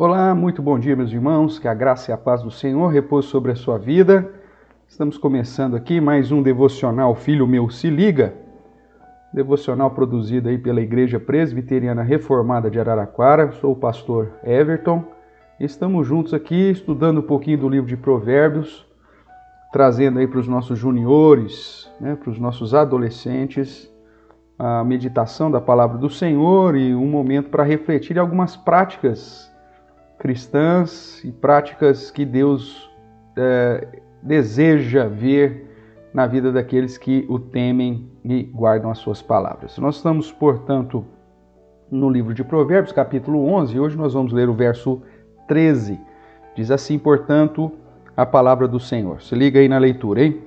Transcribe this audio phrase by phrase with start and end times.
[0.00, 1.58] Olá, muito bom dia, meus irmãos.
[1.58, 4.32] Que a graça e a paz do Senhor repouse sobre a sua vida.
[4.86, 8.32] Estamos começando aqui mais um devocional Filho Meu Se Liga.
[9.34, 13.50] Devocional produzido aí pela Igreja Presbiteriana Reformada de Araraquara.
[13.50, 15.02] Sou o pastor Everton.
[15.58, 18.86] Estamos juntos aqui estudando um pouquinho do livro de Provérbios,
[19.72, 23.92] trazendo aí para os nossos juniores, né, para os nossos adolescentes,
[24.56, 29.48] a meditação da palavra do Senhor e um momento para refletir algumas práticas
[30.18, 32.90] cristãs e práticas que Deus
[33.36, 35.66] é, deseja ver
[36.12, 39.78] na vida daqueles que o temem e guardam as suas palavras.
[39.78, 41.04] Nós estamos, portanto,
[41.90, 45.02] no livro de Provérbios, capítulo 11, e hoje nós vamos ler o verso
[45.46, 45.98] 13.
[46.54, 47.70] Diz assim, portanto,
[48.16, 49.22] a palavra do Senhor.
[49.22, 50.42] Se liga aí na leitura, hein?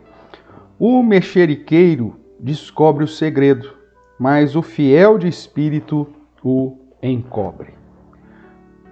[0.77, 3.73] O mexeriqueiro descobre o segredo,
[4.19, 6.07] mas o fiel de espírito
[6.43, 7.80] o encobre.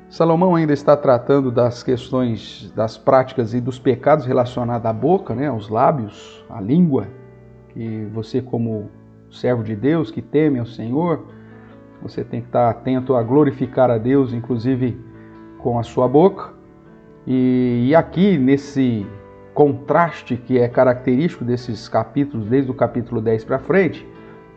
[0.09, 5.47] Salomão ainda está tratando das questões das práticas e dos pecados relacionados à boca, né,
[5.47, 7.07] aos lábios, à língua,
[7.69, 8.89] que você como
[9.29, 11.25] servo de Deus que teme ao Senhor,
[12.01, 14.99] você tem que estar atento a glorificar a Deus, inclusive
[15.59, 16.53] com a sua boca.
[17.27, 19.05] E, aqui nesse
[19.53, 24.07] contraste que é característico desses capítulos, desde o capítulo 10 para frente,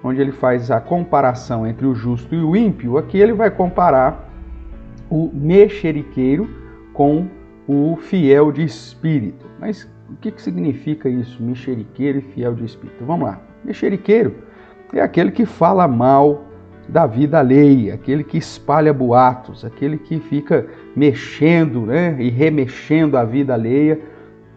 [0.03, 4.32] onde ele faz a comparação entre o justo e o ímpio, aqui ele vai comparar
[5.13, 6.49] o mexeriqueiro
[6.95, 7.27] com
[7.69, 9.45] o fiel de espírito.
[9.61, 13.05] Mas o que, que significa isso, mexeriqueiro e fiel de espírito?
[13.05, 13.39] Vamos lá.
[13.63, 14.35] Mexeriqueiro
[14.95, 16.47] é aquele que fala mal
[16.89, 23.25] da vida alheia, aquele que espalha boatos, aquele que fica mexendo né, e remexendo a
[23.25, 24.01] vida alheia,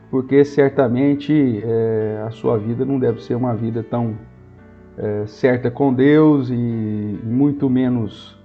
[0.10, 4.16] porque certamente é, a sua vida não deve ser uma vida tão
[4.98, 8.36] é, certa com Deus e muito menos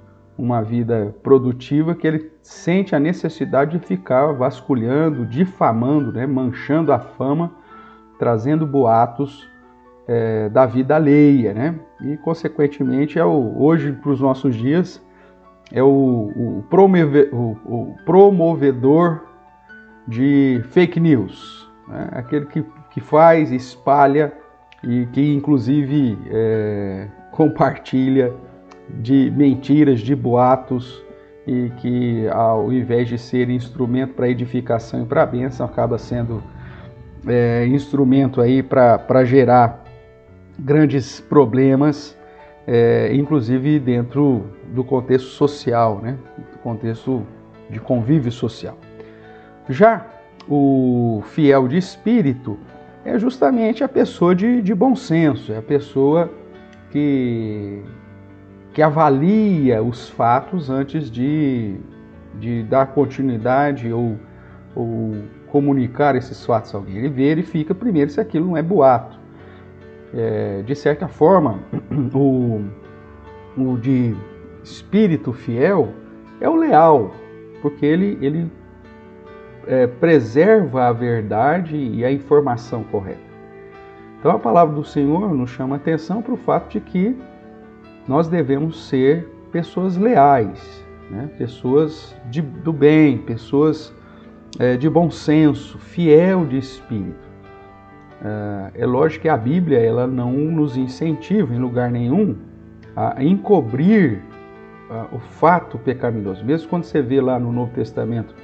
[0.40, 6.98] uma vida produtiva que ele sente a necessidade de ficar vasculhando, difamando, né, manchando a
[6.98, 7.52] fama,
[8.18, 9.46] trazendo boatos
[10.08, 11.78] é, da vida alheia, né?
[12.00, 15.00] E consequentemente é o, hoje para os nossos dias
[15.70, 19.20] é o, o, promove, o, promovedor
[20.08, 22.08] de fake news, né?
[22.12, 24.32] aquele que, que faz, espalha
[24.82, 28.32] e que inclusive é, compartilha
[29.00, 31.02] de mentiras, de boatos
[31.46, 36.42] e que ao invés de ser instrumento para edificação e para bênção, acaba sendo
[37.26, 39.84] é, instrumento aí para gerar
[40.58, 42.16] grandes problemas,
[42.66, 46.16] é, inclusive dentro do contexto social, né?
[46.52, 47.26] do contexto
[47.68, 48.76] de convívio social.
[49.68, 50.06] Já
[50.48, 52.58] o fiel de espírito
[53.04, 56.30] é justamente a pessoa de, de bom senso, é a pessoa
[56.90, 57.82] que
[58.80, 61.76] que avalia os fatos antes de,
[62.36, 64.16] de dar continuidade ou,
[64.74, 65.16] ou
[65.48, 66.96] comunicar esses fatos a alguém.
[66.96, 69.20] Ele verifica primeiro se aquilo não é boato.
[70.14, 71.58] É, de certa forma,
[72.14, 72.64] o,
[73.54, 74.16] o de
[74.64, 75.92] espírito fiel
[76.40, 77.14] é o leal,
[77.60, 78.50] porque ele, ele
[79.66, 83.20] é, preserva a verdade e a informação correta.
[84.18, 87.14] Então a palavra do Senhor nos chama atenção para o fato de que
[88.10, 91.30] nós devemos ser pessoas leais, né?
[91.38, 93.94] pessoas de, do bem, pessoas
[94.58, 97.30] é, de bom senso, fiel de espírito.
[98.20, 102.36] É, é lógico que a Bíblia ela não nos incentiva em lugar nenhum
[102.96, 104.20] a encobrir
[105.12, 106.44] o fato pecaminoso.
[106.44, 108.34] Mesmo quando você vê lá no Novo Testamento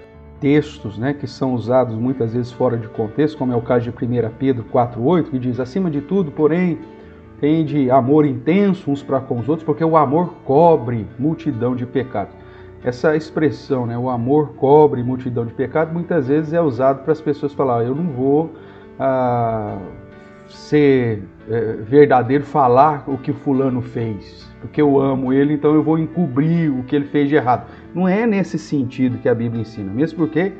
[0.41, 3.91] textos né, que são usados muitas vezes fora de contexto, como é o caso de
[3.91, 6.79] 1 Pedro 4,8, que diz: acima de tudo, porém,
[7.41, 11.85] tem de amor intenso uns para com os outros, porque o amor cobre multidão de
[11.85, 12.35] pecados.
[12.85, 17.21] Essa expressão, né, o amor cobre multidão de pecados, muitas vezes é usado para as
[17.21, 18.53] pessoas falar: eu não vou
[18.99, 19.79] ah,
[20.49, 25.99] ser é, verdadeiro, falar o que fulano fez, porque eu amo ele, então eu vou
[25.99, 27.67] encobrir o que ele fez de errado.
[27.95, 30.53] Não é nesse sentido que a Bíblia ensina, mesmo porque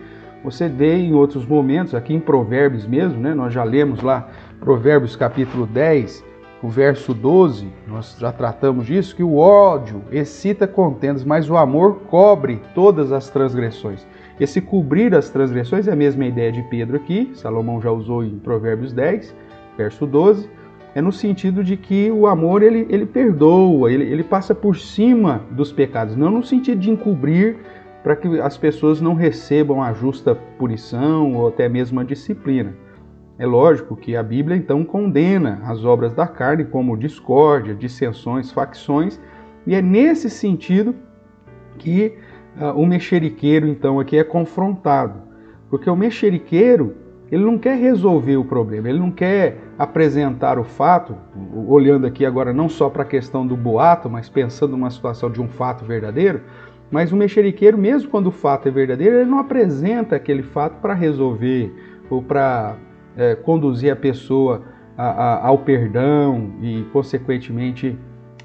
[0.43, 4.29] você vê em outros momentos, aqui em Provérbios mesmo, né, nós já lemos lá
[4.61, 6.25] Provérbios capítulo 10,
[6.63, 12.01] o verso 12, nós já tratamos disso, que o ódio excita contendas, mas o amor
[12.09, 14.07] cobre todas as transgressões.
[14.41, 18.39] Esse cobrir as transgressões é a mesma ideia de Pedro aqui, Salomão já usou em
[18.39, 19.35] Provérbios 10,
[19.77, 20.49] verso 12,
[20.95, 25.43] é no sentido de que o amor ele, ele perdoa, ele, ele passa por cima
[25.51, 27.59] dos pecados, não no sentido de encobrir
[28.03, 32.73] para que as pessoas não recebam a justa punição ou até mesmo a disciplina.
[33.39, 39.21] É lógico que a Bíblia então condena as obras da carne como discórdia, dissensões, facções,
[39.67, 40.95] e é nesse sentido
[41.77, 42.17] que
[42.59, 45.21] uh, o mexeriqueiro, então, aqui é confrontado.
[45.69, 46.95] Porque o mexeriqueiro,
[47.31, 51.15] ele não quer resolver o problema, ele não quer apresentar o fato,
[51.67, 55.43] olhando aqui agora não só para a questão do boato, mas pensando numa situação de
[55.43, 56.41] um fato verdadeiro,
[56.91, 60.95] mas o mexeriqueiro, mesmo quando o fato é verdadeiro, ele não apresenta aquele fato para
[60.95, 61.75] resolver
[62.09, 62.77] ou para
[63.17, 64.63] é, conduzir a pessoa
[64.97, 67.99] a, a, ao perdão e, consequentemente,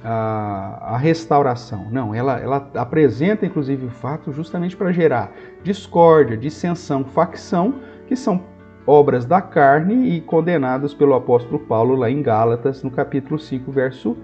[0.03, 1.87] a, a, restauração.
[1.91, 5.31] Não, ela, ela apresenta inclusive o fato justamente para gerar
[5.63, 7.75] discórdia, dissensão, facção,
[8.07, 8.41] que são
[8.85, 14.17] obras da carne e condenadas pelo apóstolo Paulo lá em Gálatas, no capítulo 5, verso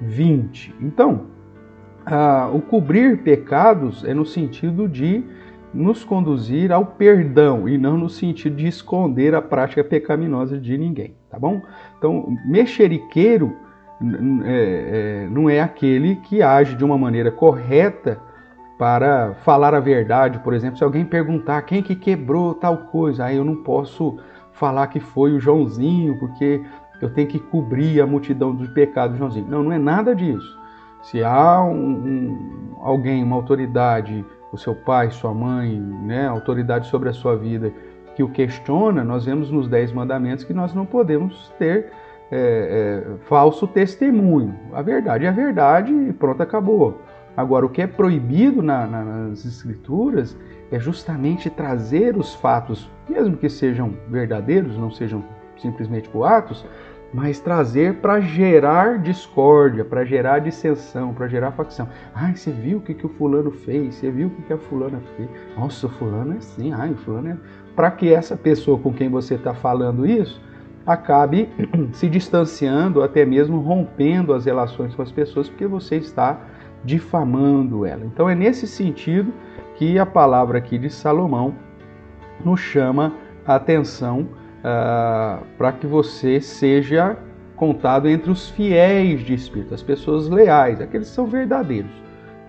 [0.00, 0.74] 20.
[0.80, 1.26] Então,
[2.52, 5.24] o cobrir pecados é no sentido de
[5.76, 11.14] nos conduzir ao perdão e não no sentido de esconder a prática pecaminosa de ninguém,
[11.30, 11.62] tá bom?
[11.98, 13.54] Então, mexeriqueiro
[14.44, 18.18] é, é, não é aquele que age de uma maneira correta
[18.78, 20.38] para falar a verdade.
[20.40, 24.18] Por exemplo, se alguém perguntar quem que quebrou tal coisa, aí eu não posso
[24.52, 26.62] falar que foi o Joãozinho, porque
[27.00, 29.46] eu tenho que cobrir a multidão dos pecados do Joãozinho.
[29.48, 30.58] Não, não é nada disso.
[31.02, 37.08] Se há um, um, alguém, uma autoridade, o seu pai, sua mãe, né, autoridade sobre
[37.08, 37.72] a sua vida,
[38.14, 41.92] que o questiona, nós vemos nos Dez Mandamentos que nós não podemos ter
[42.30, 44.54] é, é, falso testemunho.
[44.72, 47.00] A verdade é a verdade e pronto, acabou.
[47.36, 50.36] Agora, o que é proibido na, na, nas Escrituras
[50.72, 55.22] é justamente trazer os fatos, mesmo que sejam verdadeiros, não sejam
[55.58, 56.64] simplesmente boatos,
[57.16, 61.88] mas trazer para gerar discórdia, para gerar dissensão, para gerar facção.
[62.14, 63.94] Ai, você viu o que, que o fulano fez?
[63.94, 65.26] Você viu o que, que a fulana fez?
[65.56, 67.36] Nossa, o fulano é assim, ai, o fulano é.
[67.74, 70.42] Para que essa pessoa com quem você está falando isso
[70.86, 71.48] acabe
[71.94, 76.38] se distanciando, até mesmo rompendo as relações com as pessoas, porque você está
[76.84, 78.04] difamando ela.
[78.04, 79.32] Então é nesse sentido
[79.76, 81.54] que a palavra aqui de Salomão
[82.44, 83.14] nos chama
[83.46, 87.16] a atenção uh, para que você seja
[87.56, 91.90] contado entre os fiéis de espírito, as pessoas leais, aqueles que são verdadeiros,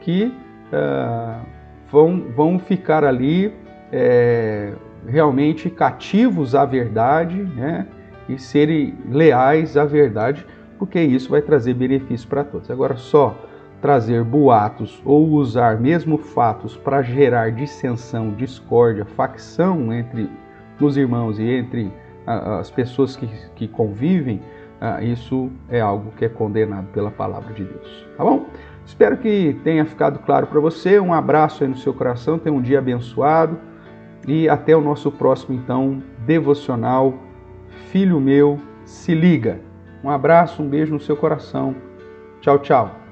[0.02, 0.34] que
[0.72, 1.46] uh,
[1.90, 3.54] vão, vão ficar ali
[3.92, 4.74] é,
[5.08, 7.88] realmente cativos à verdade, né?
[8.28, 10.46] e serem leais à verdade,
[10.78, 12.70] porque isso vai trazer benefício para todos.
[12.70, 13.36] Agora, só
[13.82, 20.30] trazer boatos ou usar mesmo fatos para gerar dissensão, discórdia, facção entre
[20.86, 21.92] os irmãos e entre
[22.26, 24.42] as pessoas que, que convivem,
[25.02, 28.06] isso é algo que é condenado pela palavra de Deus.
[28.18, 28.48] Tá bom?
[28.86, 31.00] Espero que tenha ficado claro para você.
[31.00, 33.58] Um abraço aí no seu coração, tenha um dia abençoado
[34.28, 37.14] e até o nosso próximo então devocional
[37.92, 39.60] Filho meu, se liga.
[40.04, 41.76] Um abraço, um beijo no seu coração.
[42.42, 43.07] Tchau, tchau.